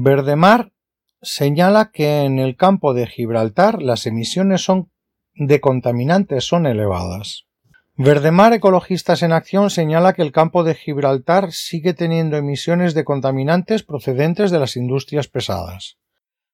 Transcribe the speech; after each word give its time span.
Verdemar 0.00 0.70
señala 1.22 1.90
que 1.92 2.22
en 2.22 2.38
el 2.38 2.54
campo 2.54 2.94
de 2.94 3.08
Gibraltar 3.08 3.82
las 3.82 4.06
emisiones 4.06 4.64
de 5.34 5.60
contaminantes 5.60 6.44
son 6.44 6.66
elevadas. 6.66 7.46
Verdemar 7.96 8.52
Ecologistas 8.52 9.24
en 9.24 9.32
Acción 9.32 9.70
señala 9.70 10.12
que 10.12 10.22
el 10.22 10.30
campo 10.30 10.62
de 10.62 10.76
Gibraltar 10.76 11.50
sigue 11.50 11.94
teniendo 11.94 12.36
emisiones 12.36 12.94
de 12.94 13.04
contaminantes 13.04 13.82
procedentes 13.82 14.52
de 14.52 14.60
las 14.60 14.76
industrias 14.76 15.26
pesadas. 15.26 15.98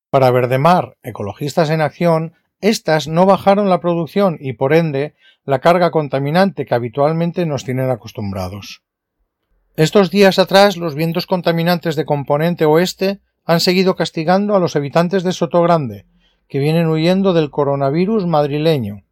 Para 0.08 0.30
Verdemar 0.30 0.96
Ecologistas 1.02 1.68
en 1.68 1.82
Acción, 1.82 2.32
estas 2.62 3.08
no 3.08 3.26
bajaron 3.26 3.68
la 3.68 3.78
producción 3.78 4.38
y 4.40 4.54
por 4.54 4.72
ende 4.72 5.16
la 5.44 5.58
carga 5.58 5.90
contaminante 5.90 6.64
que 6.64 6.74
habitualmente 6.74 7.44
nos 7.44 7.66
tienen 7.66 7.90
acostumbrados. 7.90 8.82
Estos 9.76 10.10
días 10.10 10.38
atrás 10.38 10.78
los 10.78 10.94
vientos 10.94 11.26
contaminantes 11.26 11.94
de 11.94 12.06
componente 12.06 12.64
oeste 12.64 13.20
han 13.44 13.60
seguido 13.60 13.94
castigando 13.94 14.54
a 14.54 14.60
los 14.60 14.76
habitantes 14.76 15.22
de 15.22 15.32
Sotogrande, 15.32 16.06
que 16.48 16.58
vienen 16.58 16.88
huyendo 16.88 17.32
del 17.32 17.50
coronavirus 17.50 18.26
madrileño, 18.26 19.04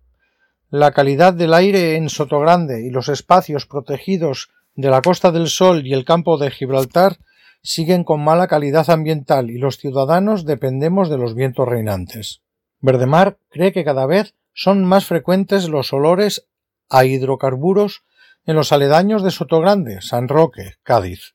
la 0.71 0.93
calidad 0.93 1.35
del 1.35 1.53
aire 1.53 1.97
en 1.97 2.09
Sotogrande 2.09 2.87
y 2.87 2.91
los 2.91 3.11
espacios 3.11 3.67
protegidos 3.67 4.49
de 4.75 4.89
la 4.89 5.03
Costa 5.03 5.31
del 5.31 5.49
Sol 5.49 5.87
y 5.87 5.93
el 5.93 6.07
campo 6.07 6.39
de 6.39 6.51
Gibraltar 6.51 7.19
siguen 7.63 8.05
con 8.05 8.25
mala 8.25 8.49
calidad 8.49 8.89
ambiental 8.89 9.51
y 9.51 9.59
los 9.59 9.77
ciudadanos 9.77 10.47
dependemos 10.47 11.11
de 11.11 11.19
los 11.19 11.35
vientos 11.35 11.69
reinantes. 11.69 12.41
Verdemar 12.81 13.37
cree 13.51 13.73
que 13.73 13.85
cada 13.85 14.07
vez 14.07 14.35
son 14.55 14.85
más 14.85 15.05
frecuentes 15.05 15.69
los 15.69 15.93
olores 15.93 16.49
a 16.89 17.05
hidrocarburos 17.05 18.05
en 18.47 18.57
los 18.57 18.73
aledaños 18.73 19.23
de 19.23 19.31
Sotogrande, 19.31 20.01
San 20.01 20.27
Roque, 20.27 20.75
Cádiz, 20.83 21.35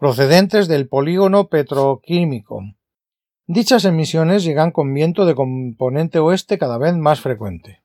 procedentes 0.00 0.66
del 0.66 0.88
polígono 0.88 1.48
petroquímico. 1.48 2.62
Dichas 3.46 3.84
emisiones 3.84 4.42
llegan 4.44 4.70
con 4.70 4.94
viento 4.94 5.26
de 5.26 5.34
componente 5.34 6.18
oeste 6.18 6.56
cada 6.56 6.78
vez 6.78 6.96
más 6.96 7.20
frecuente. 7.20 7.82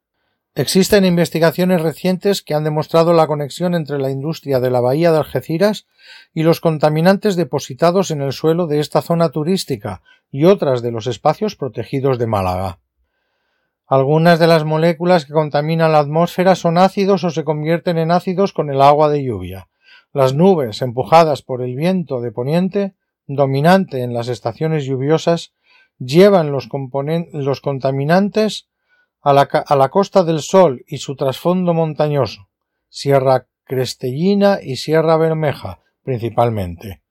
Existen 0.55 1.03
investigaciones 1.03 1.81
recientes 1.81 2.41
que 2.41 2.53
han 2.53 2.63
demostrado 2.63 3.11
la 3.11 3.27
conexión 3.27 3.75
entre 3.75 3.99
la 3.99 4.11
industria 4.11 4.61
de 4.61 4.69
la 4.69 4.79
bahía 4.79 5.11
de 5.11 5.17
Algeciras 5.17 5.87
y 6.33 6.43
los 6.43 6.61
contaminantes 6.61 7.35
depositados 7.35 8.11
en 8.11 8.21
el 8.21 8.31
suelo 8.31 8.65
de 8.65 8.79
esta 8.79 9.01
zona 9.01 9.27
turística 9.27 10.01
y 10.31 10.45
otras 10.45 10.81
de 10.81 10.91
los 10.91 11.07
espacios 11.07 11.57
protegidos 11.57 12.17
de 12.17 12.27
Málaga. 12.27 12.79
Algunas 13.87 14.39
de 14.39 14.47
las 14.47 14.63
moléculas 14.63 15.25
que 15.25 15.33
contaminan 15.33 15.91
la 15.91 15.99
atmósfera 15.99 16.55
son 16.55 16.77
ácidos 16.77 17.25
o 17.25 17.29
se 17.29 17.43
convierten 17.43 17.97
en 17.97 18.11
ácidos 18.11 18.53
con 18.53 18.69
el 18.69 18.81
agua 18.81 19.09
de 19.09 19.21
lluvia. 19.21 19.67
Las 20.15 20.33
nubes, 20.33 20.81
empujadas 20.81 21.41
por 21.41 21.61
el 21.61 21.75
viento 21.75 22.21
de 22.21 22.31
poniente, 22.31 22.95
dominante 23.27 24.01
en 24.01 24.13
las 24.13 24.29
estaciones 24.29 24.85
lluviosas, 24.85 25.51
llevan 25.99 26.53
los, 26.53 26.69
contaminantes 26.69 28.69
a 29.21 29.33
la, 29.33 29.89
Costa 29.89 30.23
del 30.23 30.39
Sol 30.39 30.85
y 30.87 30.99
su 30.99 31.17
trasfondo 31.17 31.73
montañoso, 31.73 32.47
Sierra 32.87 33.47
Crestellina 33.65 34.59
y 34.63 34.77
Sierra 34.77 35.17
Bermeja 35.17 35.81
principalmente, 36.01 37.03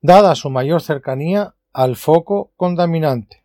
dada 0.00 0.36
su 0.36 0.50
mayor 0.50 0.82
cercanía 0.82 1.56
al 1.72 1.96
foco 1.96 2.52
contaminante. 2.54 3.43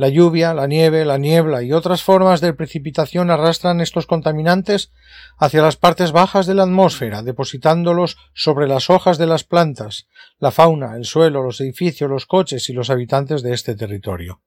La 0.00 0.08
lluvia, 0.08 0.54
la 0.54 0.66
nieve, 0.66 1.04
la 1.04 1.18
niebla 1.18 1.62
y 1.62 1.74
otras 1.74 2.02
formas 2.02 2.40
de 2.40 2.54
precipitación 2.54 3.30
arrastran 3.30 3.82
estos 3.82 4.06
contaminantes 4.06 4.92
hacia 5.36 5.60
las 5.60 5.76
partes 5.76 6.12
bajas 6.12 6.46
de 6.46 6.54
la 6.54 6.62
atmósfera, 6.62 7.22
depositándolos 7.22 8.16
sobre 8.32 8.66
las 8.66 8.88
hojas 8.88 9.18
de 9.18 9.26
las 9.26 9.44
plantas, 9.44 10.08
la 10.38 10.52
fauna, 10.52 10.96
el 10.96 11.04
suelo, 11.04 11.42
los 11.42 11.60
edificios, 11.60 12.08
los 12.08 12.24
coches 12.24 12.70
y 12.70 12.72
los 12.72 12.88
habitantes 12.88 13.42
de 13.42 13.52
este 13.52 13.74
territorio. 13.74 14.40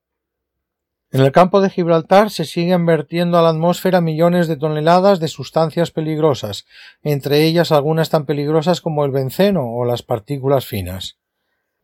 En 1.12 1.22
el 1.22 1.32
campo 1.32 1.62
de 1.62 1.70
Gibraltar 1.70 2.32
se 2.32 2.46
siguen 2.46 2.88
vertiendo 2.88 3.38
a 3.38 3.44
la 3.44 3.50
atmósfera 3.50 4.02
millones 4.02 4.48
de 4.48 4.58
toneladas 4.58 5.20
de 5.20 5.28
sustancias 5.28 5.92
peligrosas, 5.92 6.66
entre 7.04 7.44
ellas 7.44 7.72
algunas 7.72 8.10
tan 8.10 8.26
peligrosas 8.26 8.82
como 8.82 9.06
el 9.06 9.12
benceno 9.12 9.72
o 9.72 9.86
las 9.86 10.02
partículas 10.02 10.66
finas. 10.66 11.20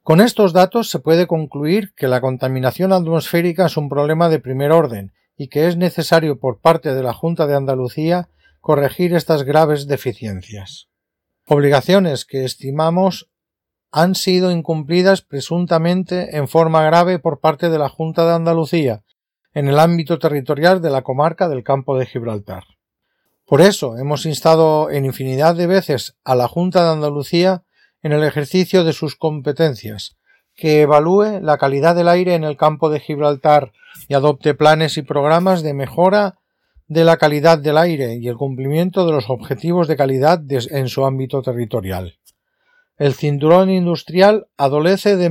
Con 0.10 0.22
estos 0.22 0.54
datos 0.54 0.90
se 0.90 0.98
puede 0.98 1.28
concluir 1.28 1.94
que 1.94 2.08
la 2.08 2.20
contaminación 2.20 2.94
atmosférica 2.94 3.68
es 3.68 3.78
un 3.78 3.90
problema 3.90 4.28
de 4.28 4.40
primer 4.40 4.72
orden 4.72 5.14
y 5.38 5.50
que 5.50 5.68
es 5.68 5.78
necesario 5.78 6.40
por 6.40 6.62
parte 6.62 6.96
de 6.96 7.04
la 7.04 7.14
Junta 7.14 7.46
de 7.46 7.56
Andalucía 7.56 8.28
corregir 8.60 9.14
estas 9.14 9.44
graves 9.44 9.86
deficiencias. 9.86 10.88
Obligaciones 11.46 12.26
que 12.26 12.44
estimamos 12.44 13.30
han 13.92 14.16
sido 14.16 14.50
incumplidas 14.50 15.22
presuntamente 15.22 16.36
en 16.38 16.48
forma 16.48 16.82
grave 16.82 17.20
por 17.20 17.40
parte 17.40 17.70
de 17.70 17.78
la 17.78 17.90
Junta 17.90 18.26
de 18.26 18.34
Andalucía, 18.34 19.04
en 19.54 19.68
el 19.68 19.78
ámbito 19.78 20.18
territorial 20.18 20.82
de 20.82 20.90
la 20.90 21.04
comarca 21.04 21.48
del 21.48 21.64
campo 21.64 21.96
de 21.96 22.08
Gibraltar. 22.08 22.64
Por 23.46 23.62
eso 23.62 23.96
hemos 24.00 24.26
instado 24.26 24.90
en 24.90 25.06
infinidad 25.06 25.54
de 25.54 25.68
veces 25.68 26.18
a 26.24 26.34
la 26.34 26.48
Junta 26.48 26.84
de 26.84 26.94
Andalucía 26.94 27.64
en 28.04 28.12
el 28.12 28.24
ejercicio 28.24 28.84
de 28.84 28.94
sus 28.94 29.16
competencias, 29.16 30.18
que 30.56 30.82
evalúe 30.82 31.40
la 31.42 31.58
calidad 31.58 31.96
del 31.96 32.08
aire 32.08 32.36
en 32.36 32.44
el 32.44 32.58
campo 32.58 32.90
de 32.90 33.00
Gibraltar 33.00 33.72
y 34.08 34.14
adopte 34.14 34.54
planes 34.54 34.98
y 34.98 35.02
programas 35.02 35.64
de 35.64 35.74
mejora 35.74 36.36
de 36.88 37.04
la 37.04 37.18
calidad 37.18 37.60
del 37.60 37.78
aire 37.78 38.16
y 38.16 38.28
el 38.28 38.36
cumplimiento 38.36 39.06
de 39.06 39.12
los 39.12 39.30
objetivos 39.30 39.88
de 39.88 39.96
calidad 39.96 40.42
en 40.50 40.90
su 40.90 41.06
ámbito 41.06 41.42
territorial. 41.42 42.18
El 42.98 43.14
cinturón 43.14 43.70
industrial 43.70 44.48
adolece 44.58 45.16
de, 45.16 45.30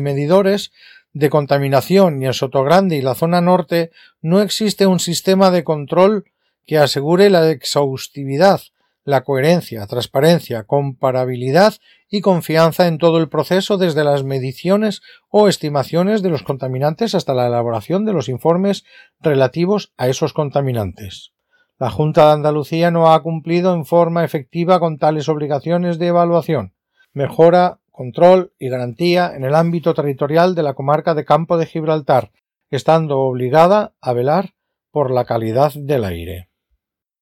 medidores 0.00 0.72
de 1.12 1.30
contaminación 1.30 2.22
y 2.22 2.26
en 2.26 2.32
Sotogrande 2.32 2.96
y 2.96 3.02
la 3.02 3.14
zona 3.14 3.42
norte 3.42 3.90
no 4.22 4.40
existe 4.40 4.86
un 4.86 4.98
sistema 4.98 5.50
de 5.50 5.64
control 5.64 6.24
que 6.64 6.78
asegure 6.78 7.28
la 7.28 7.50
exhaustividad, 7.50 8.60
la 9.06 9.22
coherencia, 9.22 9.86
transparencia, 9.86 10.64
comparabilidad 10.64 11.74
y 12.10 12.20
confianza 12.20 12.88
en 12.88 12.98
todo 12.98 13.18
el 13.18 13.28
proceso 13.28 13.78
desde 13.78 14.02
las 14.02 14.24
mediciones 14.24 15.00
o 15.30 15.46
estimaciones 15.46 16.22
de 16.22 16.30
los 16.30 16.42
contaminantes 16.42 17.14
hasta 17.14 17.32
la 17.32 17.46
elaboración 17.46 18.04
de 18.04 18.12
los 18.12 18.28
informes 18.28 18.84
relativos 19.20 19.92
a 19.96 20.08
esos 20.08 20.32
contaminantes. 20.32 21.32
La 21.78 21.88
Junta 21.88 22.26
de 22.26 22.32
Andalucía 22.32 22.90
no 22.90 23.12
ha 23.12 23.22
cumplido 23.22 23.74
en 23.74 23.86
forma 23.86 24.24
efectiva 24.24 24.80
con 24.80 24.98
tales 24.98 25.28
obligaciones 25.28 26.00
de 26.00 26.08
evaluación, 26.08 26.74
mejora 27.12 27.78
control 27.92 28.52
y 28.58 28.68
garantía 28.68 29.32
en 29.36 29.44
el 29.44 29.54
ámbito 29.54 29.94
territorial 29.94 30.56
de 30.56 30.64
la 30.64 30.74
comarca 30.74 31.14
de 31.14 31.24
Campo 31.24 31.58
de 31.58 31.66
Gibraltar, 31.66 32.32
estando 32.70 33.20
obligada 33.20 33.94
a 34.00 34.12
velar 34.12 34.54
por 34.90 35.12
la 35.12 35.24
calidad 35.26 35.72
del 35.74 36.04
aire. 36.04 36.45